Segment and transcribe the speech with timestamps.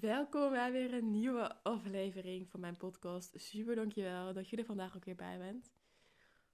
[0.00, 3.40] Welkom bij weer een nieuwe aflevering van mijn podcast.
[3.40, 5.72] Super dankjewel dat je er vandaag ook weer bij bent.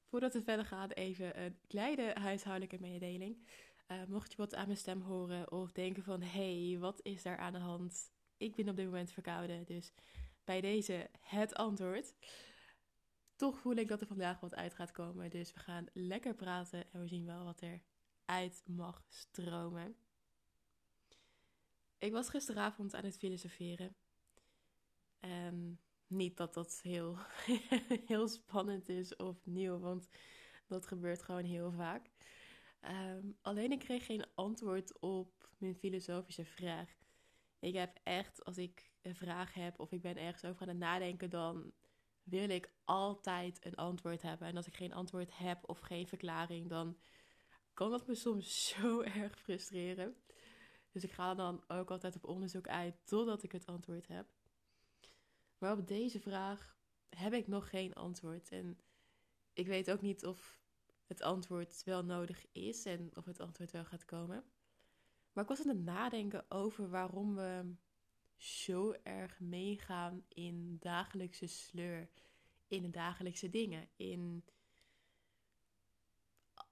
[0.05, 3.47] Voordat het verder gaat, even een kleine huishoudelijke mededeling.
[3.89, 6.23] Uh, mocht je wat aan mijn stem horen of denken van...
[6.23, 8.13] hey, wat is daar aan de hand?
[8.37, 9.93] Ik ben op dit moment verkouden, dus
[10.45, 12.15] bij deze het antwoord.
[13.37, 16.93] Toch voel ik dat er vandaag wat uit gaat komen, dus we gaan lekker praten
[16.93, 17.81] en we zien wel wat er
[18.25, 19.97] uit mag stromen.
[21.99, 23.97] Ik was gisteravond aan het filosoferen.
[25.21, 27.19] En niet dat dat heel,
[28.07, 30.09] heel spannend is of nieuw, want
[30.67, 32.11] dat gebeurt gewoon heel vaak.
[32.81, 36.89] Ehm, alleen ik kreeg geen antwoord op mijn filosofische vraag.
[37.59, 40.79] Ik heb echt, als ik een vraag heb of ik ben ergens over aan het
[40.79, 41.73] nadenken, dan
[42.23, 44.49] wil ik altijd een antwoord hebben.
[44.49, 46.99] En als ik geen antwoord heb of geen verklaring, dan
[47.75, 50.17] kan dat me soms zo erg frustreren.
[50.97, 54.27] Dus ik ga dan ook altijd op onderzoek uit totdat ik het antwoord heb.
[55.59, 56.77] Maar op deze vraag
[57.09, 58.49] heb ik nog geen antwoord.
[58.49, 58.79] En
[59.53, 60.61] ik weet ook niet of
[61.07, 64.45] het antwoord wel nodig is en of het antwoord wel gaat komen.
[65.33, 67.75] Maar ik was aan het nadenken over waarom we
[68.37, 72.09] zo erg meegaan in dagelijkse sleur,
[72.67, 74.45] in de dagelijkse dingen, in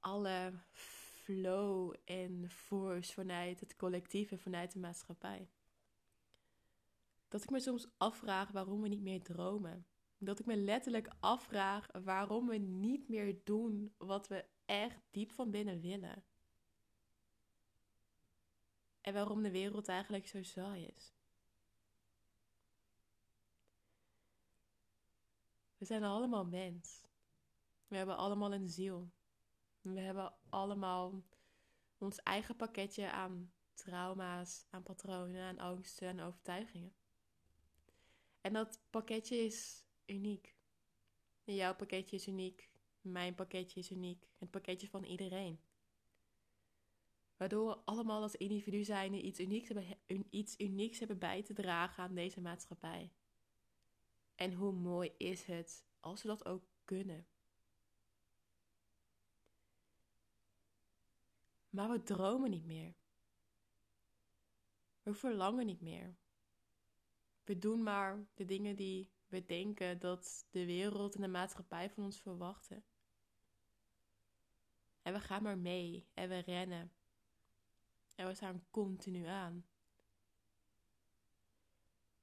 [0.00, 0.53] alle
[1.25, 5.48] flow en force vanuit het collectief en vanuit de maatschappij.
[7.28, 9.86] Dat ik me soms afvraag waarom we niet meer dromen.
[10.19, 15.50] Dat ik me letterlijk afvraag waarom we niet meer doen wat we echt diep van
[15.50, 16.25] binnen willen.
[19.00, 21.14] En waarom de wereld eigenlijk zo saai is.
[25.77, 27.03] We zijn allemaal mens.
[27.88, 29.11] We hebben allemaal een ziel.
[29.84, 31.22] We hebben allemaal
[31.98, 36.94] ons eigen pakketje aan trauma's, aan patronen, aan angsten en overtuigingen.
[38.41, 40.54] En dat pakketje is uniek.
[41.44, 42.70] jouw pakketje is uniek.
[43.00, 44.28] Mijn pakketje is uniek.
[44.38, 45.60] Het pakketje van iedereen.
[47.36, 52.03] Waardoor we allemaal als individu zijn iets unieks, hebben, iets unieks hebben bij te dragen
[52.03, 53.12] aan deze maatschappij.
[54.34, 57.26] En hoe mooi is het als we dat ook kunnen.
[61.74, 62.94] Maar we dromen niet meer.
[65.02, 66.16] We verlangen niet meer.
[67.44, 72.04] We doen maar de dingen die we denken dat de wereld en de maatschappij van
[72.04, 72.84] ons verwachten.
[75.02, 76.92] En we gaan maar mee en we rennen.
[78.14, 79.66] En we staan continu aan.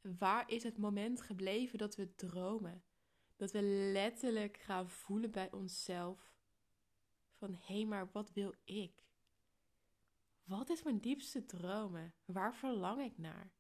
[0.01, 2.83] Waar is het moment gebleven dat we dromen?
[3.35, 6.33] Dat we letterlijk gaan voelen bij onszelf:
[7.31, 9.09] van hé, hey, maar wat wil ik?
[10.44, 12.13] Wat is mijn diepste dromen?
[12.25, 13.52] Waar verlang ik naar?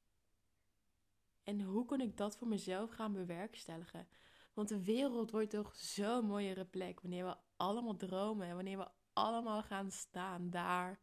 [1.43, 4.07] En hoe kan ik dat voor mezelf gaan bewerkstelligen?
[4.53, 8.89] Want de wereld wordt toch zo'n mooiere plek wanneer we allemaal dromen en wanneer we
[9.13, 10.99] allemaal gaan staan daar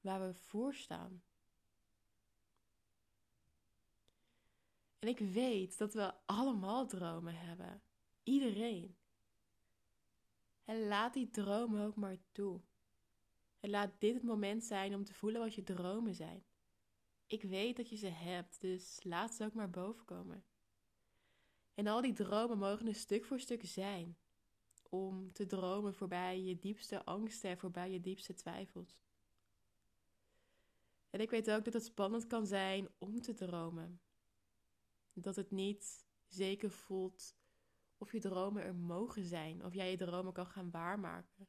[0.00, 1.22] waar we voor staan.
[4.98, 7.82] En ik weet dat we allemaal dromen hebben.
[8.22, 8.96] Iedereen.
[10.64, 12.60] En laat die dromen ook maar toe.
[13.60, 16.44] En laat dit het moment zijn om te voelen wat je dromen zijn.
[17.26, 20.44] Ik weet dat je ze hebt, dus laat ze ook maar bovenkomen.
[21.74, 24.16] En al die dromen mogen een stuk voor stuk zijn.
[24.88, 28.98] Om te dromen voorbij je diepste angsten en voorbij je diepste twijfels.
[31.10, 34.00] En ik weet ook dat het spannend kan zijn om te dromen.
[35.12, 37.34] Dat het niet zeker voelt
[37.98, 41.48] of je dromen er mogen zijn, of jij je dromen kan gaan waarmaken.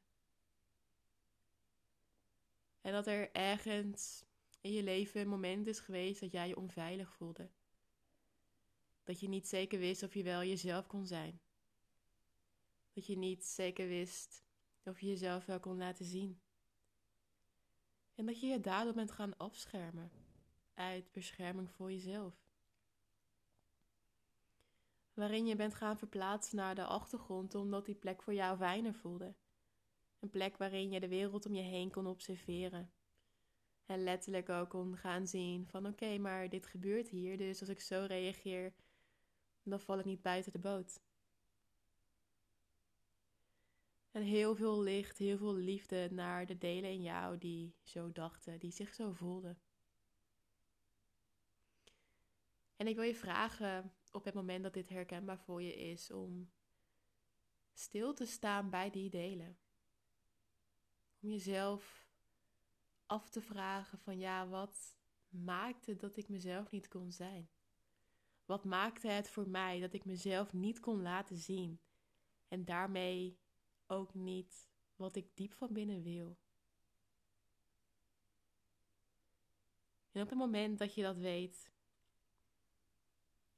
[2.82, 4.24] En dat er ergens
[4.60, 7.50] in je leven een moment is geweest dat jij je onveilig voelde.
[9.02, 11.40] Dat je niet zeker wist of je wel jezelf kon zijn.
[12.92, 14.44] Dat je niet zeker wist
[14.84, 16.40] of je jezelf wel kon laten zien.
[18.14, 20.10] En dat je je daardoor bent gaan afschermen
[20.74, 22.34] uit bescherming voor jezelf.
[25.14, 29.34] Waarin je bent gaan verplaatsen naar de achtergrond omdat die plek voor jou fijner voelde.
[30.22, 32.92] Een plek waarin je de wereld om je heen kon observeren.
[33.86, 37.80] En letterlijk ook kon gaan zien van oké, maar dit gebeurt hier, dus als ik
[37.80, 38.74] zo reageer,
[39.62, 41.00] dan val ik niet buiten de boot.
[44.10, 48.58] En heel veel licht, heel veel liefde naar de delen in jou die zo dachten,
[48.58, 49.60] die zich zo voelden.
[52.76, 56.50] En ik wil je vragen op het moment dat dit herkenbaar voor je is om
[57.72, 59.61] stil te staan bij die delen.
[61.22, 62.06] Om jezelf
[63.06, 64.96] af te vragen van ja, wat
[65.28, 67.48] maakte dat ik mezelf niet kon zijn?
[68.44, 71.80] Wat maakte het voor mij dat ik mezelf niet kon laten zien?
[72.48, 73.38] En daarmee
[73.86, 76.36] ook niet wat ik diep van binnen wil.
[80.12, 81.70] En op het moment dat je dat weet,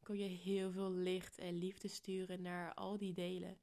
[0.03, 3.59] kun je heel veel licht en liefde sturen naar al die delen.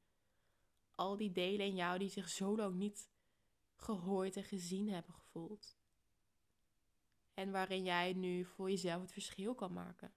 [0.96, 3.10] Al die delen in jou die zich zo lang niet
[3.84, 5.78] gehoord en gezien hebben gevoeld.
[7.34, 10.14] En waarin jij nu voor jezelf het verschil kan maken.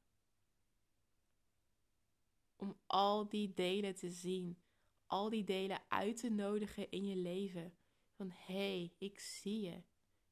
[2.57, 4.59] Om al die delen te zien,
[5.07, 7.75] al die delen uit te nodigen in je leven.
[8.11, 9.83] Van hé, hey, ik zie je.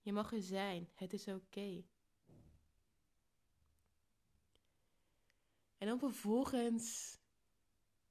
[0.00, 1.84] Je mag er zijn, het is oké.
[5.78, 7.18] En dan vervolgens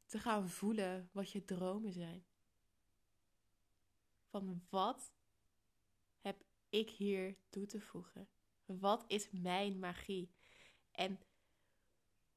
[0.06, 2.26] te gaan voelen wat je dromen zijn.
[4.32, 5.14] Van wat
[6.20, 8.30] heb ik hier toe te voegen?
[8.66, 10.32] Wat is mijn magie?
[10.92, 11.20] En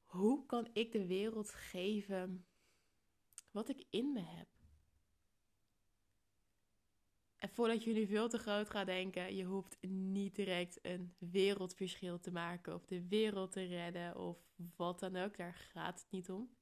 [0.03, 2.45] hoe kan ik de wereld geven
[3.51, 4.47] wat ik in me heb?
[7.35, 12.31] En voordat jullie veel te groot gaan denken, je hoeft niet direct een wereldverschil te
[12.31, 14.37] maken of de wereld te redden of
[14.75, 15.37] wat dan ook.
[15.37, 16.55] Daar gaat het niet om.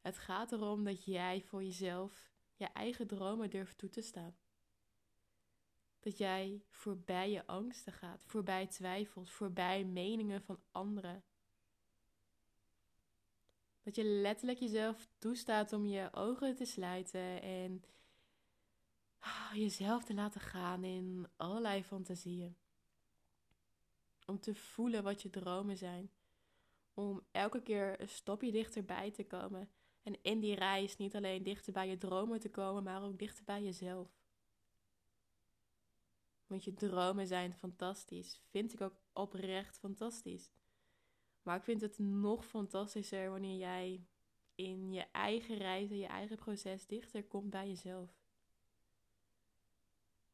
[0.00, 4.36] Het gaat erom dat jij voor jezelf je eigen dromen durft toe te staan.
[6.00, 11.24] Dat jij voorbij je angsten gaat, voorbij twijfels, voorbij meningen van anderen.
[13.82, 17.84] Dat je letterlijk jezelf toestaat om je ogen te sluiten en
[19.52, 22.56] jezelf te laten gaan in allerlei fantasieën.
[24.26, 26.10] Om te voelen wat je dromen zijn.
[26.94, 29.70] Om elke keer een stapje dichterbij te komen.
[30.02, 33.44] En in die reis niet alleen dichter bij je dromen te komen, maar ook dichter
[33.44, 34.08] bij jezelf.
[36.46, 38.40] Want je dromen zijn fantastisch.
[38.50, 40.50] Vind ik ook oprecht fantastisch.
[41.42, 44.06] Maar ik vind het nog fantastischer wanneer jij
[44.54, 48.10] in je eigen reis en je eigen proces dichter komt bij jezelf.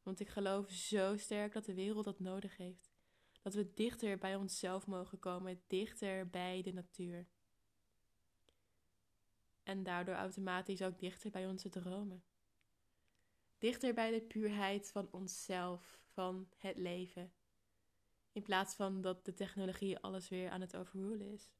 [0.03, 2.91] Want ik geloof zo sterk dat de wereld dat nodig heeft.
[3.41, 7.27] Dat we dichter bij onszelf mogen komen, dichter bij de natuur.
[9.69, 12.23] En daardoor automatisch ook dichter bij onze dromen.
[13.57, 17.33] Dichter bij de puurheid van onszelf, van het leven.
[18.31, 21.51] In plaats van dat de technologie alles weer aan het overrulen is.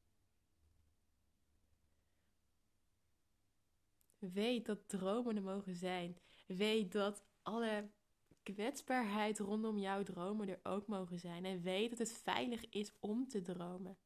[4.18, 6.18] Weet dat dromen er mogen zijn.
[6.46, 7.90] Weet dat alle
[8.42, 11.44] kwetsbaarheid rondom jouw dromen er ook mogen zijn.
[11.44, 13.98] En weet dat het veilig is om te dromen.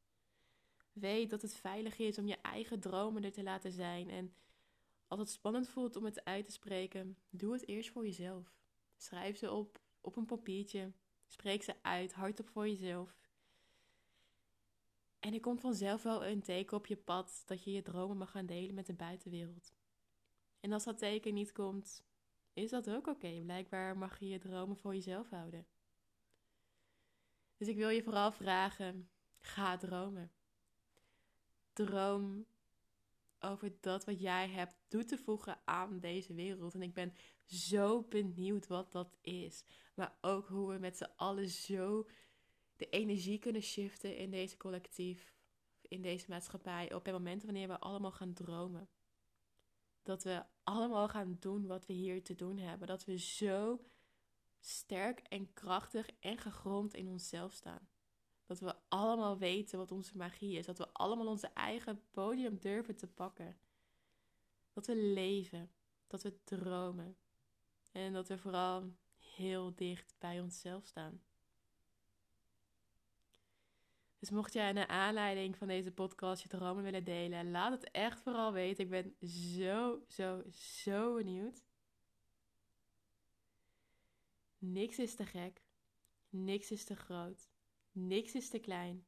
[0.95, 4.09] Weet dat het veilig is om je eigen dromen er te laten zijn.
[4.09, 4.33] En
[5.07, 8.55] als het spannend voelt om het uit te spreken, doe het eerst voor jezelf.
[8.97, 10.91] Schrijf ze op op een papiertje.
[11.27, 13.17] Spreek ze uit, hardop voor jezelf.
[15.19, 18.31] En er komt vanzelf wel een teken op je pad dat je je dromen mag
[18.31, 19.73] gaan delen met de buitenwereld.
[20.59, 22.03] En als dat teken niet komt,
[22.53, 23.41] is dat ook oké.
[23.43, 25.67] Blijkbaar mag je je dromen voor jezelf houden.
[27.57, 29.09] Dus ik wil je vooral vragen:
[29.39, 30.31] ga dromen.
[31.75, 32.45] Droom
[33.39, 36.73] over dat wat jij hebt toe te voegen aan deze wereld.
[36.73, 37.13] En ik ben
[37.45, 39.63] zo benieuwd wat dat is.
[39.95, 42.07] Maar ook hoe we met z'n allen zo
[42.75, 45.33] de energie kunnen shiften in deze collectief,
[45.81, 48.89] in deze maatschappij, op het moment wanneer we allemaal gaan dromen
[50.03, 52.87] dat we allemaal gaan doen wat we hier te doen hebben.
[52.87, 53.85] Dat we zo
[54.59, 57.87] sterk en krachtig en gegrond in onszelf staan.
[58.45, 60.65] Dat we allemaal weten wat onze magie is.
[60.65, 63.57] Dat we allemaal onze eigen podium durven te pakken.
[64.73, 65.71] Dat we leven.
[66.07, 67.17] Dat we dromen.
[67.91, 71.21] En dat we vooral heel dicht bij onszelf staan.
[74.19, 78.21] Dus mocht jij naar aanleiding van deze podcast je dromen willen delen, laat het echt
[78.21, 78.83] vooral weten.
[78.83, 81.63] Ik ben zo, zo, zo benieuwd.
[84.57, 85.61] Niks is te gek.
[86.29, 87.49] Niks is te groot.
[87.95, 89.05] Niks is te klein.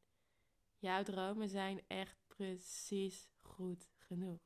[0.77, 4.41] Jouw dromen zijn echt precies goed genoeg.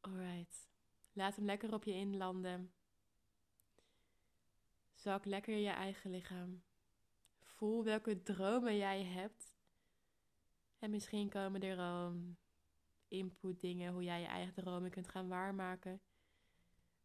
[0.00, 0.68] Alright.
[1.12, 2.72] Laat hem lekker op je inlanden.
[4.92, 6.62] Zak lekker je eigen lichaam
[7.54, 9.56] voel welke dromen jij hebt.
[10.78, 12.14] En misschien komen er al
[13.08, 16.00] input dingen hoe jij je eigen dromen kunt gaan waarmaken.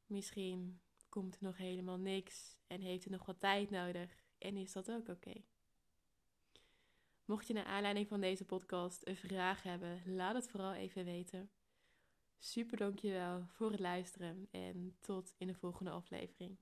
[0.05, 4.23] Misschien komt er nog helemaal niks en heeft er nog wat tijd nodig.
[4.37, 5.33] En is dat ook oké?
[7.25, 11.51] Mocht je naar aanleiding van deze podcast een vraag hebben, laat het vooral even weten.
[12.37, 16.57] Super dankjewel voor het luisteren en tot in de volgende aflevering.